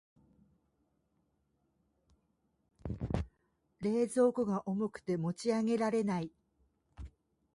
[3.81, 6.31] 冷蔵庫が重くて持ち上げられない。